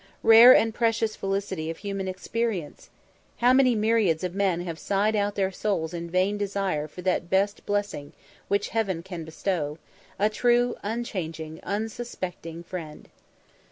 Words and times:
Rare 0.23 0.51
and 0.55 0.73
precious 0.73 1.15
felicity 1.15 1.69
of 1.69 1.77
human 1.77 2.07
experience! 2.07 2.89
How 3.37 3.53
many 3.53 3.75
myriads 3.75 4.23
of 4.23 4.33
men 4.33 4.61
have 4.61 4.79
sighed 4.79 5.15
out 5.15 5.35
their 5.35 5.51
souls 5.51 5.93
in 5.93 6.09
vain 6.09 6.39
desire 6.39 6.87
for 6.87 7.03
that 7.03 7.29
best 7.29 7.63
blessing 7.67 8.13
which 8.47 8.69
Heaven 8.69 9.03
can 9.03 9.23
bestow, 9.23 9.77
a 10.17 10.27
true, 10.27 10.75
unchanging, 10.81 11.59
unsuspecting 11.61 12.63
friend! 12.63 13.09